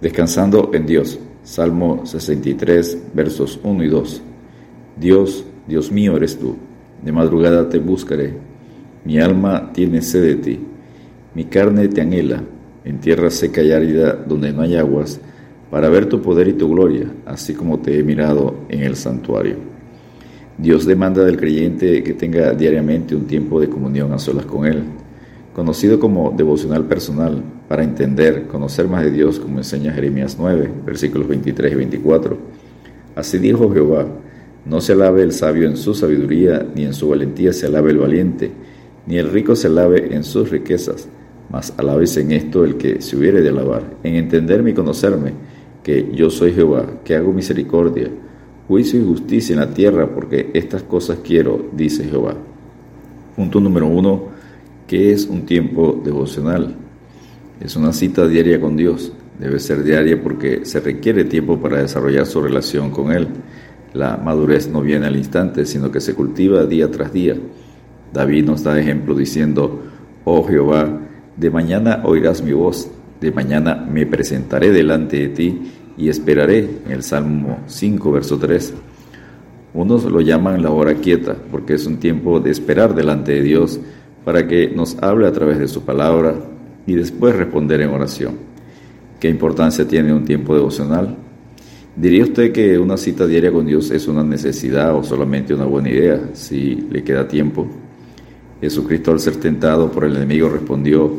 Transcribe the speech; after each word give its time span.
Descansando 0.00 0.70
en 0.74 0.86
Dios. 0.86 1.18
Salmo 1.42 2.04
63, 2.04 2.98
versos 3.14 3.60
1 3.62 3.84
y 3.84 3.88
2. 3.88 4.22
Dios, 4.98 5.44
Dios 5.68 5.92
mío 5.92 6.16
eres 6.16 6.38
tú. 6.38 6.56
De 7.02 7.12
madrugada 7.12 7.68
te 7.68 7.78
buscaré. 7.78 8.34
Mi 9.04 9.18
alma 9.18 9.72
tiene 9.72 10.02
sed 10.02 10.22
de 10.22 10.34
ti. 10.36 10.60
Mi 11.34 11.44
carne 11.44 11.88
te 11.88 12.00
anhela, 12.00 12.42
en 12.84 12.98
tierra 13.00 13.30
seca 13.30 13.62
y 13.62 13.72
árida 13.72 14.12
donde 14.14 14.52
no 14.52 14.62
hay 14.62 14.76
aguas, 14.76 15.20
para 15.70 15.88
ver 15.88 16.08
tu 16.08 16.20
poder 16.22 16.48
y 16.48 16.52
tu 16.54 16.68
gloria, 16.70 17.06
así 17.26 17.54
como 17.54 17.80
te 17.80 17.98
he 17.98 18.02
mirado 18.02 18.54
en 18.68 18.82
el 18.82 18.96
santuario. 18.96 19.56
Dios 20.56 20.86
demanda 20.86 21.24
del 21.24 21.36
creyente 21.36 22.02
que 22.02 22.14
tenga 22.14 22.52
diariamente 22.52 23.14
un 23.14 23.26
tiempo 23.26 23.60
de 23.60 23.68
comunión 23.68 24.12
a 24.12 24.18
solas 24.18 24.46
con 24.46 24.66
Él 24.66 24.84
conocido 25.54 26.00
como 26.00 26.34
devocional 26.36 26.84
personal, 26.84 27.42
para 27.68 27.84
entender, 27.84 28.46
conocer 28.48 28.88
más 28.88 29.04
de 29.04 29.12
Dios, 29.12 29.38
como 29.38 29.58
enseña 29.58 29.92
Jeremías 29.92 30.36
9, 30.38 30.70
versículos 30.84 31.28
23 31.28 31.72
y 31.72 31.74
24. 31.76 32.36
Así 33.14 33.38
dijo 33.38 33.72
Jehová, 33.72 34.06
no 34.66 34.80
se 34.80 34.92
alabe 34.92 35.22
el 35.22 35.32
sabio 35.32 35.68
en 35.68 35.76
su 35.76 35.94
sabiduría, 35.94 36.66
ni 36.74 36.84
en 36.84 36.92
su 36.92 37.08
valentía 37.08 37.52
se 37.52 37.66
alabe 37.66 37.92
el 37.92 37.98
valiente, 37.98 38.50
ni 39.06 39.16
el 39.16 39.30
rico 39.30 39.54
se 39.54 39.68
alabe 39.68 40.14
en 40.14 40.24
sus 40.24 40.50
riquezas, 40.50 41.08
mas 41.50 41.72
alabes 41.76 42.16
en 42.16 42.32
esto 42.32 42.64
el 42.64 42.76
que 42.76 43.00
se 43.00 43.16
hubiere 43.16 43.40
de 43.40 43.50
alabar, 43.50 43.82
en 44.02 44.16
entenderme 44.16 44.70
y 44.70 44.74
conocerme, 44.74 45.32
que 45.82 46.10
yo 46.14 46.30
soy 46.30 46.52
Jehová, 46.52 46.86
que 47.04 47.14
hago 47.14 47.32
misericordia, 47.32 48.08
juicio 48.66 49.00
y 49.00 49.04
justicia 49.04 49.52
en 49.52 49.60
la 49.60 49.72
tierra, 49.72 50.12
porque 50.12 50.50
estas 50.54 50.82
cosas 50.82 51.18
quiero, 51.22 51.70
dice 51.72 52.04
Jehová. 52.04 52.34
Punto 53.36 53.60
número 53.60 53.86
uno, 53.86 54.33
¿Qué 54.94 55.10
es 55.10 55.26
un 55.26 55.44
tiempo 55.44 56.00
devocional? 56.04 56.76
Es 57.60 57.74
una 57.74 57.92
cita 57.92 58.28
diaria 58.28 58.60
con 58.60 58.76
Dios. 58.76 59.12
Debe 59.40 59.58
ser 59.58 59.82
diaria 59.82 60.22
porque 60.22 60.64
se 60.64 60.78
requiere 60.78 61.24
tiempo 61.24 61.58
para 61.58 61.82
desarrollar 61.82 62.26
su 62.26 62.40
relación 62.40 62.92
con 62.92 63.10
Él. 63.10 63.26
La 63.92 64.16
madurez 64.16 64.68
no 64.68 64.82
viene 64.82 65.06
al 65.06 65.16
instante, 65.16 65.66
sino 65.66 65.90
que 65.90 66.00
se 66.00 66.14
cultiva 66.14 66.64
día 66.64 66.92
tras 66.92 67.12
día. 67.12 67.34
David 68.12 68.44
nos 68.44 68.62
da 68.62 68.78
ejemplo 68.78 69.16
diciendo, 69.16 69.82
oh 70.22 70.46
Jehová, 70.46 71.00
de 71.36 71.50
mañana 71.50 72.02
oirás 72.04 72.40
mi 72.40 72.52
voz, 72.52 72.88
de 73.20 73.32
mañana 73.32 73.74
me 73.74 74.06
presentaré 74.06 74.70
delante 74.70 75.16
de 75.16 75.28
ti 75.30 75.72
y 75.98 76.08
esperaré, 76.08 76.70
en 76.86 76.92
el 76.92 77.02
Salmo 77.02 77.64
5, 77.66 78.12
verso 78.12 78.38
3. 78.38 78.74
Unos 79.74 80.04
lo 80.04 80.20
llaman 80.20 80.62
la 80.62 80.70
hora 80.70 80.94
quieta, 80.94 81.34
porque 81.50 81.74
es 81.74 81.84
un 81.84 81.96
tiempo 81.96 82.38
de 82.38 82.52
esperar 82.52 82.94
delante 82.94 83.32
de 83.32 83.42
Dios 83.42 83.80
para 84.24 84.46
que 84.46 84.68
nos 84.68 84.96
hable 85.02 85.26
a 85.26 85.32
través 85.32 85.58
de 85.58 85.68
su 85.68 85.82
palabra 85.82 86.34
y 86.86 86.94
después 86.94 87.36
responder 87.36 87.80
en 87.80 87.90
oración. 87.90 88.34
¿Qué 89.20 89.28
importancia 89.28 89.86
tiene 89.86 90.12
un 90.12 90.24
tiempo 90.24 90.54
devocional? 90.54 91.16
¿Diría 91.96 92.24
usted 92.24 92.52
que 92.52 92.78
una 92.78 92.96
cita 92.96 93.26
diaria 93.26 93.52
con 93.52 93.66
Dios 93.66 93.90
es 93.90 94.08
una 94.08 94.24
necesidad 94.24 94.94
o 94.96 95.04
solamente 95.04 95.54
una 95.54 95.64
buena 95.64 95.90
idea 95.90 96.30
si 96.32 96.74
le 96.90 97.04
queda 97.04 97.28
tiempo? 97.28 97.66
Jesucristo 98.60 99.12
al 99.12 99.20
ser 99.20 99.36
tentado 99.36 99.90
por 99.90 100.04
el 100.04 100.16
enemigo 100.16 100.48
respondió, 100.48 101.12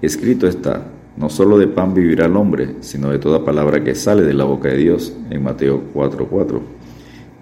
escrito 0.00 0.46
está, 0.46 0.86
no 1.16 1.28
solo 1.28 1.58
de 1.58 1.66
pan 1.66 1.94
vivirá 1.94 2.26
el 2.26 2.36
hombre, 2.36 2.76
sino 2.80 3.10
de 3.10 3.18
toda 3.18 3.44
palabra 3.44 3.84
que 3.84 3.94
sale 3.94 4.22
de 4.22 4.34
la 4.34 4.44
boca 4.44 4.68
de 4.68 4.78
Dios, 4.78 5.12
en 5.30 5.42
Mateo 5.42 5.82
4:4. 5.92 6.60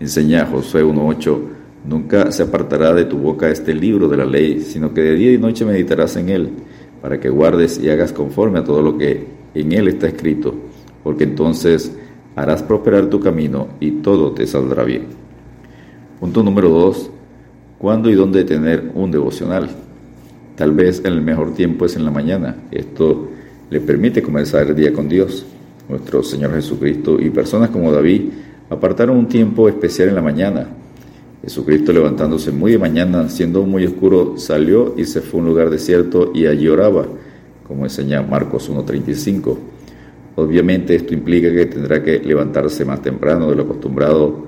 Enseña 0.01 0.47
Josué 0.47 0.85
1:8, 0.85 1.41
Nunca 1.85 2.31
se 2.31 2.45
apartará 2.45 2.95
de 2.95 3.07
tu 3.07 3.19
boca 3.19 3.49
este 3.49 3.75
libro 3.75 4.09
de 4.09 4.17
la 4.17 4.25
ley, 4.25 4.61
sino 4.61 4.95
que 4.95 5.01
de 5.01 5.15
día 5.17 5.33
y 5.33 5.39
noche 5.39 5.65
meditarás 5.65 6.17
en 6.17 6.29
él, 6.29 6.51
para 7.01 7.19
que 7.19 7.29
guardes 7.29 7.81
y 7.83 7.91
hagas 7.91 8.13
conforme 8.13 8.61
a 8.61 8.65
todo 8.65 8.83
lo 8.83 8.97
que 8.97 9.27
en 9.55 9.73
él 9.73 9.89
está 9.89 10.07
escrito, 10.07 10.55
porque 11.03 11.25
entonces 11.25 11.93
harás 12.37 12.63
prosperar 12.63 13.07
tu 13.07 13.19
camino 13.19 13.69
y 13.81 13.91
todo 14.03 14.31
te 14.31 14.47
saldrá 14.47 14.85
bien. 14.85 15.07
Punto 16.21 16.45
número 16.45 16.69
dos, 16.69 17.11
¿cuándo 17.79 18.09
y 18.09 18.15
dónde 18.15 18.45
tener 18.45 18.93
un 18.95 19.11
devocional? 19.11 19.69
Tal 20.55 20.71
vez 20.71 21.03
el 21.05 21.21
mejor 21.21 21.53
tiempo 21.55 21.87
es 21.87 21.97
en 21.97 22.05
la 22.05 22.13
mañana. 22.13 22.57
Esto 22.71 23.29
le 23.71 23.81
permite 23.81 24.23
comenzar 24.23 24.69
el 24.69 24.77
día 24.77 24.93
con 24.93 25.09
Dios. 25.09 25.45
Nuestro 25.89 26.23
Señor 26.23 26.55
Jesucristo 26.55 27.21
y 27.21 27.31
personas 27.31 27.71
como 27.71 27.91
David 27.91 28.29
apartaron 28.71 29.17
un 29.17 29.27
tiempo 29.27 29.69
especial 29.69 30.11
en 30.11 30.15
la 30.15 30.23
mañana 30.23 30.69
Jesucristo 31.43 31.93
levantándose 31.93 32.53
muy 32.53 32.73
de 32.73 32.79
mañana, 32.79 33.29
siendo 33.29 33.65
muy 33.65 33.85
oscuro, 33.85 34.35
salió 34.37 34.95
y 34.97 35.05
se 35.05 35.21
fue 35.21 35.41
a 35.41 35.43
un 35.43 35.49
lugar 35.49 35.71
desierto 35.71 36.31
y 36.33 36.47
allí 36.47 36.69
oraba, 36.69 37.05
como 37.67 37.85
enseña 37.85 38.23
Marcos 38.23 38.71
1.35. 38.71 39.57
Obviamente 40.37 40.95
esto 40.95 41.15
implica 41.15 41.53
que 41.53 41.67
tendrá 41.67 42.01
que 42.01 42.21
levantarse 42.21 42.85
más 42.85 43.03
temprano 43.03 43.51
de 43.51 43.57
lo 43.57 43.65
acostumbrado, 43.65 44.47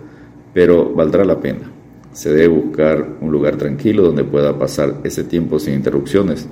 pero 0.55 0.95
valdrá 0.95 1.25
la 1.25 1.41
pena. 1.41 1.69
Se 2.13 2.33
debe 2.33 2.47
buscar 2.47 3.17
un 3.21 3.33
lugar 3.33 3.57
tranquilo 3.57 4.05
donde 4.05 4.23
pueda 4.23 4.57
pasar 4.57 5.01
ese 5.03 5.25
tiempo 5.25 5.59
sin 5.59 5.75
interrupciones. 5.75 6.49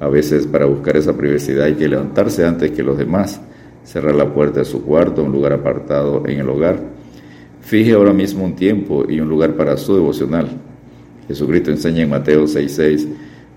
A 0.00 0.08
veces 0.08 0.48
para 0.48 0.66
buscar 0.66 0.96
esa 0.96 1.16
privacidad 1.16 1.66
hay 1.66 1.74
que 1.74 1.86
levantarse 1.86 2.44
antes 2.44 2.72
que 2.72 2.82
los 2.82 2.98
demás, 2.98 3.40
cerrar 3.84 4.16
la 4.16 4.34
puerta 4.34 4.58
de 4.58 4.66
su 4.66 4.82
cuarto, 4.82 5.22
un 5.22 5.30
lugar 5.30 5.52
apartado 5.52 6.24
en 6.26 6.40
el 6.40 6.48
hogar 6.48 6.91
Fije 7.62 7.92
ahora 7.92 8.12
mismo 8.12 8.44
un 8.44 8.54
tiempo 8.54 9.04
y 9.08 9.20
un 9.20 9.28
lugar 9.28 9.54
para 9.54 9.76
su 9.76 9.94
devocional. 9.94 10.48
Jesucristo 11.28 11.70
enseña 11.70 12.02
en 12.02 12.10
Mateo 12.10 12.46
6:6, 12.46 13.08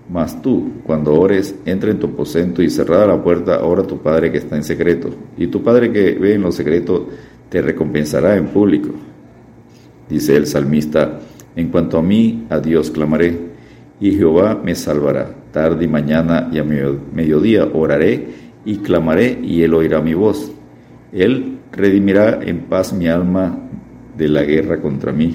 mas 0.08 0.40
tú, 0.40 0.70
cuando 0.84 1.12
ores, 1.14 1.56
entra 1.66 1.90
en 1.90 1.98
tu 1.98 2.06
aposento 2.06 2.62
y 2.62 2.70
cerrada 2.70 3.08
la 3.08 3.22
puerta, 3.22 3.64
ora 3.64 3.82
a 3.82 3.86
tu 3.86 3.98
Padre 3.98 4.30
que 4.30 4.38
está 4.38 4.56
en 4.56 4.62
secreto, 4.62 5.10
y 5.36 5.48
tu 5.48 5.62
Padre 5.62 5.92
que 5.92 6.12
ve 6.12 6.34
en 6.34 6.42
lo 6.42 6.52
secreto 6.52 7.08
te 7.50 7.60
recompensará 7.60 8.36
en 8.36 8.46
público. 8.46 8.90
Dice 10.08 10.36
el 10.36 10.46
salmista, 10.46 11.18
en 11.56 11.68
cuanto 11.68 11.98
a 11.98 12.02
mí, 12.02 12.46
a 12.48 12.60
Dios 12.60 12.92
clamaré, 12.92 13.36
y 14.00 14.12
Jehová 14.12 14.60
me 14.62 14.74
salvará. 14.76 15.34
Tarde 15.52 15.86
y 15.86 15.88
mañana 15.88 16.48
y 16.52 16.58
a 16.58 16.64
mediodía 16.64 17.68
oraré 17.72 18.26
y 18.64 18.76
clamaré, 18.76 19.38
y 19.42 19.62
él 19.62 19.74
oirá 19.74 20.00
mi 20.00 20.14
voz. 20.14 20.52
Él 21.12 21.58
redimirá 21.72 22.40
en 22.42 22.60
paz 22.60 22.92
mi 22.92 23.08
alma 23.08 23.58
de 24.16 24.28
la 24.28 24.42
guerra 24.42 24.80
contra 24.80 25.12
mí. 25.12 25.34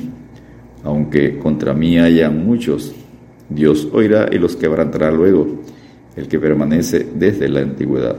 Aunque 0.84 1.38
contra 1.38 1.74
mí 1.74 2.00
haya 2.00 2.30
muchos, 2.30 2.94
Dios 3.50 3.88
oirá 3.94 4.30
y 4.32 4.38
los 4.38 4.56
quebrantará 4.56 5.12
luego, 5.12 5.48
el 6.16 6.28
que 6.28 6.40
permanece 6.40 7.08
desde 7.16 7.50
la 7.50 7.62
antigüedad, 7.62 8.18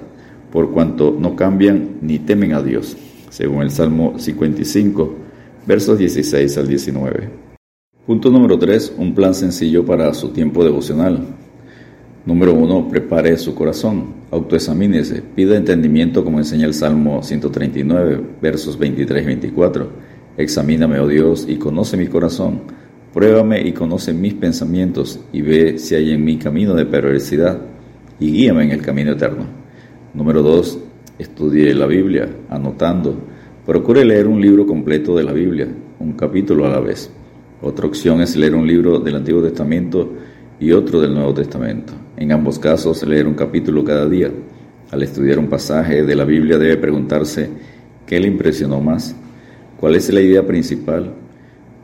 por 0.50 0.70
cuanto 0.70 1.16
no 1.18 1.34
cambian 1.34 1.98
ni 2.00 2.18
temen 2.18 2.52
a 2.52 2.62
Dios, 2.62 2.96
según 3.30 3.62
el 3.62 3.70
Salmo 3.70 4.18
55, 4.18 5.14
versos 5.66 5.98
16 5.98 6.58
al 6.58 6.68
19. 6.68 7.30
Punto 8.06 8.30
número 8.30 8.58
3. 8.58 8.94
Un 8.98 9.14
plan 9.14 9.32
sencillo 9.32 9.86
para 9.86 10.12
su 10.12 10.30
tiempo 10.30 10.64
devocional. 10.64 11.24
Número 12.26 12.52
1. 12.52 12.88
Prepare 12.88 13.36
su 13.38 13.54
corazón. 13.54 14.14
Autoexamínese. 14.32 15.22
Pida 15.22 15.56
entendimiento 15.56 16.24
como 16.24 16.38
enseña 16.38 16.66
el 16.66 16.74
Salmo 16.74 17.22
139, 17.22 18.20
versos 18.40 18.76
23 18.76 19.22
y 19.22 19.26
24 19.26 20.11
Examíname, 20.36 20.98
oh 20.98 21.06
Dios, 21.06 21.46
y 21.48 21.56
conoce 21.56 21.96
mi 21.96 22.06
corazón. 22.06 22.62
Pruébame 23.12 23.60
y 23.60 23.72
conoce 23.72 24.14
mis 24.14 24.32
pensamientos, 24.32 25.20
y 25.32 25.42
ve 25.42 25.78
si 25.78 25.94
hay 25.94 26.12
en 26.12 26.24
mí 26.24 26.38
camino 26.38 26.74
de 26.74 26.86
perversidad, 26.86 27.60
y 28.18 28.32
guíame 28.32 28.64
en 28.64 28.70
el 28.70 28.80
camino 28.80 29.12
eterno. 29.12 29.44
Número 30.14 30.42
2. 30.42 30.78
Estudie 31.18 31.74
la 31.74 31.86
Biblia, 31.86 32.28
anotando. 32.48 33.14
Procure 33.66 34.04
leer 34.04 34.26
un 34.26 34.40
libro 34.40 34.66
completo 34.66 35.14
de 35.14 35.24
la 35.24 35.32
Biblia, 35.32 35.68
un 35.98 36.14
capítulo 36.14 36.64
a 36.64 36.70
la 36.70 36.80
vez. 36.80 37.10
Otra 37.60 37.86
opción 37.86 38.22
es 38.22 38.34
leer 38.34 38.54
un 38.54 38.66
libro 38.66 38.98
del 38.98 39.16
Antiguo 39.16 39.42
Testamento 39.42 40.14
y 40.58 40.72
otro 40.72 41.00
del 41.00 41.12
Nuevo 41.12 41.34
Testamento. 41.34 41.92
En 42.16 42.32
ambos 42.32 42.58
casos, 42.58 43.06
leer 43.06 43.26
un 43.26 43.34
capítulo 43.34 43.84
cada 43.84 44.08
día. 44.08 44.30
Al 44.90 45.02
estudiar 45.02 45.38
un 45.38 45.48
pasaje 45.48 46.02
de 46.02 46.16
la 46.16 46.24
Biblia 46.24 46.58
debe 46.58 46.76
preguntarse, 46.78 47.50
¿qué 48.06 48.18
le 48.18 48.28
impresionó 48.28 48.80
más? 48.80 49.14
¿Cuál 49.82 49.96
es 49.96 50.08
la 50.12 50.20
idea 50.20 50.46
principal? 50.46 51.12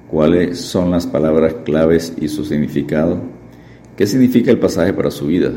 ¿Cuáles 0.09 0.61
son 0.61 0.93
las 0.93 1.05
palabras 1.05 1.53
claves 1.65 2.13
y 2.21 2.29
su 2.29 2.45
significado? 2.45 3.21
¿Qué 3.97 4.07
significa 4.07 4.53
el 4.53 4.61
pasaje 4.61 4.93
para 4.93 5.11
su 5.11 5.27
vida? 5.27 5.51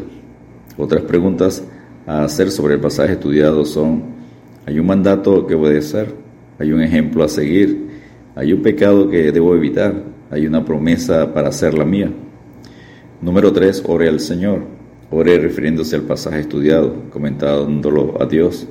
Otras 0.75 1.03
preguntas 1.03 1.63
a 2.07 2.23
hacer 2.23 2.49
sobre 2.49 2.73
el 2.73 2.79
pasaje 2.79 3.13
estudiado 3.13 3.63
son, 3.63 4.05
¿hay 4.65 4.79
un 4.79 4.87
mandato 4.87 5.45
que 5.45 5.53
obedecer? 5.53 6.15
¿Hay 6.57 6.71
un 6.71 6.81
ejemplo 6.81 7.23
a 7.23 7.27
seguir? 7.27 7.89
¿Hay 8.33 8.53
un 8.53 8.63
pecado 8.63 9.07
que 9.07 9.31
debo 9.31 9.53
evitar? 9.53 10.01
¿Hay 10.31 10.47
una 10.47 10.65
promesa 10.65 11.31
para 11.35 11.49
hacer 11.49 11.75
la 11.75 11.85
mía? 11.85 12.11
Número 13.21 13.53
3. 13.53 13.83
Ore 13.85 14.09
al 14.09 14.19
Señor. 14.19 14.63
Ore 15.11 15.37
refiriéndose 15.37 15.95
al 15.95 16.01
pasaje 16.01 16.39
estudiado, 16.39 17.03
comentándolo 17.11 18.19
a 18.19 18.25
Dios. 18.25 18.67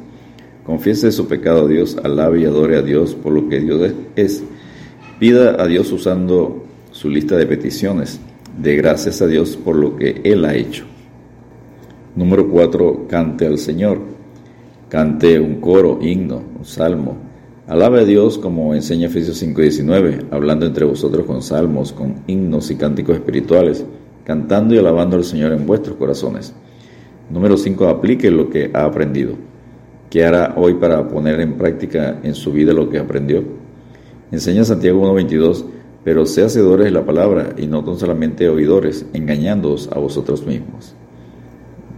Confiese 0.65 1.11
su 1.11 1.27
pecado 1.27 1.65
a 1.65 1.69
Dios, 1.69 1.97
alabe 2.03 2.41
y 2.41 2.45
adore 2.45 2.77
a 2.77 2.83
Dios 2.83 3.15
por 3.15 3.33
lo 3.33 3.49
que 3.49 3.61
Dios 3.61 3.93
es. 4.17 4.43
Pida 5.19 5.61
a 5.63 5.67
Dios 5.67 5.91
usando 5.93 6.65
su 6.93 7.09
lista 7.09 7.37
de 7.37 7.47
peticiones. 7.47 8.21
De 8.61 8.77
gracias 8.77 9.23
a 9.23 9.27
Dios 9.27 9.57
por 9.57 9.77
lo 9.77 9.97
que 9.97 10.21
Él 10.25 10.45
ha 10.45 10.55
hecho. 10.55 10.85
Número 12.15 12.49
4. 12.49 13.07
Cante 13.09 13.47
al 13.47 13.59
Señor. 13.59 14.01
cante 14.89 15.39
un 15.39 15.61
coro, 15.61 16.01
himno, 16.03 16.43
un 16.59 16.65
salmo. 16.65 17.17
Alabe 17.69 18.01
a 18.01 18.05
Dios 18.05 18.37
como 18.37 18.75
enseña 18.75 19.07
Efesios 19.07 19.41
5:19, 19.41 20.27
hablando 20.33 20.67
entre 20.67 20.85
vosotros 20.85 21.25
con 21.25 21.41
salmos, 21.43 21.93
con 21.93 22.17
himnos 22.27 22.71
y 22.73 22.75
cánticos 22.75 23.15
espirituales, 23.15 23.85
cantando 24.25 24.75
y 24.75 24.79
alabando 24.79 25.17
al 25.17 25.25
Señor 25.25 25.53
en 25.53 25.67
vuestros 25.67 25.97
corazones. 25.97 26.53
Número 27.31 27.57
5. 27.57 27.87
Aplique 27.87 28.31
lo 28.33 28.51
que 28.51 28.73
ha 28.75 28.85
aprendido. 28.85 29.35
¿Qué 30.11 30.25
hará 30.25 30.55
hoy 30.57 30.75
para 30.75 31.07
poner 31.07 31.41
en 31.41 31.55
práctica 31.55 32.19
en 32.23 32.35
su 32.35 32.53
vida 32.53 32.73
lo 32.73 32.91
que 32.91 32.99
aprendió? 32.99 33.45
Enseña 34.33 34.65
Santiago 34.65 35.01
1:22, 35.01 35.65
pero 36.03 36.27
sé 36.27 36.43
hacedores 36.43 36.87
de 36.87 36.91
la 36.91 37.07
palabra 37.07 37.55
y 37.57 37.67
no 37.67 37.85
solamente 37.97 38.49
oidores, 38.49 39.07
engañándoos 39.13 39.89
a 39.93 39.99
vosotros 39.99 40.45
mismos. 40.45 40.97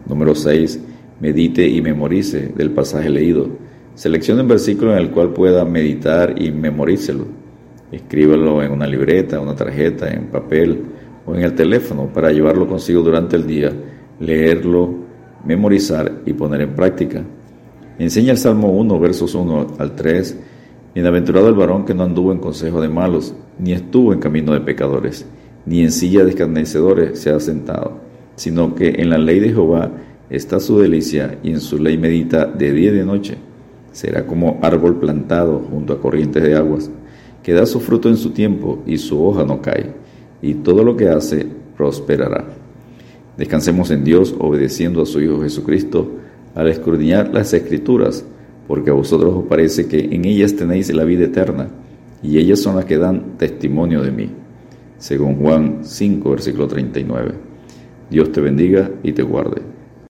Número 0.06 0.34
6 0.34 0.78
medite 1.22 1.68
y 1.68 1.80
memorice 1.80 2.52
del 2.54 2.72
pasaje 2.72 3.08
leído. 3.08 3.46
Seleccione 3.94 4.42
un 4.42 4.48
versículo 4.48 4.92
en 4.92 4.98
el 4.98 5.10
cual 5.10 5.32
pueda 5.32 5.64
meditar 5.64 6.34
y 6.36 6.50
memorícelo. 6.50 7.26
Escríbalo 7.92 8.60
en 8.62 8.72
una 8.72 8.88
libreta, 8.88 9.38
una 9.38 9.54
tarjeta, 9.54 10.12
en 10.12 10.26
papel 10.26 10.82
o 11.24 11.36
en 11.36 11.44
el 11.44 11.54
teléfono 11.54 12.12
para 12.12 12.32
llevarlo 12.32 12.66
consigo 12.66 13.02
durante 13.02 13.36
el 13.36 13.46
día, 13.46 13.72
leerlo, 14.18 14.92
memorizar 15.44 16.12
y 16.26 16.32
poner 16.32 16.62
en 16.62 16.74
práctica. 16.74 17.22
Enseña 17.98 18.32
el 18.32 18.38
Salmo 18.38 18.70
1, 18.70 18.98
versos 18.98 19.34
1 19.34 19.66
al 19.78 19.94
3. 19.94 20.36
Bienaventurado 20.94 21.48
el 21.48 21.54
varón 21.54 21.84
que 21.84 21.92
no 21.92 22.04
anduvo 22.04 22.32
en 22.32 22.38
consejo 22.38 22.80
de 22.80 22.88
malos, 22.88 23.34
ni 23.58 23.72
estuvo 23.72 24.14
en 24.14 24.18
camino 24.18 24.54
de 24.54 24.60
pecadores, 24.60 25.26
ni 25.66 25.82
en 25.82 25.92
silla 25.92 26.24
de 26.24 26.30
escarnecedores 26.30 27.18
se 27.18 27.30
ha 27.30 27.38
sentado, 27.38 27.98
sino 28.34 28.74
que 28.74 28.94
en 28.98 29.10
la 29.10 29.18
ley 29.18 29.40
de 29.40 29.50
Jehová 29.50 29.90
está 30.30 30.58
su 30.58 30.78
delicia 30.78 31.38
y 31.42 31.50
en 31.50 31.60
su 31.60 31.78
ley 31.78 31.98
medita 31.98 32.46
de 32.46 32.72
día 32.72 32.92
y 32.92 32.94
de 32.94 33.04
noche. 33.04 33.36
Será 33.92 34.26
como 34.26 34.58
árbol 34.62 34.98
plantado 34.98 35.58
junto 35.70 35.92
a 35.92 36.00
corrientes 36.00 36.42
de 36.42 36.56
aguas, 36.56 36.90
que 37.42 37.52
da 37.52 37.66
su 37.66 37.78
fruto 37.78 38.08
en 38.08 38.16
su 38.16 38.30
tiempo 38.30 38.82
y 38.86 38.96
su 38.96 39.22
hoja 39.22 39.44
no 39.44 39.60
cae, 39.60 39.92
y 40.40 40.54
todo 40.54 40.82
lo 40.82 40.96
que 40.96 41.10
hace 41.10 41.46
prosperará. 41.76 42.46
Descansemos 43.36 43.90
en 43.90 44.02
Dios 44.02 44.34
obedeciendo 44.38 45.02
a 45.02 45.06
su 45.06 45.20
Hijo 45.20 45.42
Jesucristo 45.42 46.22
al 46.54 46.68
escudriñar 46.68 47.32
las 47.32 47.52
Escrituras, 47.52 48.24
porque 48.68 48.90
a 48.90 48.94
vosotros 48.94 49.34
os 49.34 49.44
parece 49.44 49.86
que 49.86 50.00
en 50.00 50.24
ellas 50.24 50.54
tenéis 50.54 50.92
la 50.94 51.04
vida 51.04 51.24
eterna, 51.24 51.68
y 52.22 52.38
ellas 52.38 52.60
son 52.60 52.76
las 52.76 52.84
que 52.84 52.98
dan 52.98 53.36
testimonio 53.38 54.02
de 54.02 54.12
mí. 54.12 54.30
Según 54.98 55.36
Juan 55.36 55.78
5, 55.82 56.30
versículo 56.30 56.68
39. 56.68 57.32
Dios 58.10 58.30
te 58.30 58.40
bendiga 58.40 58.90
y 59.02 59.12
te 59.12 59.22
guarde. 59.22 59.71